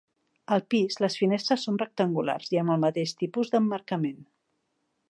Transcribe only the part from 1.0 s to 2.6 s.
les finestres són rectangulars